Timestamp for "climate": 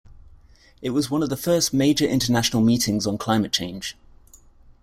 3.19-3.51